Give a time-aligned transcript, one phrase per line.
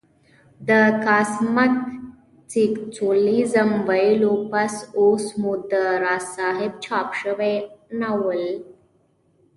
[0.67, 0.69] د
[1.05, 1.73] کاسمک
[2.51, 7.53] سېکسوليزم ويلو پس اوس مو د راز صاحب چاپ شوى
[7.99, 8.41] ناول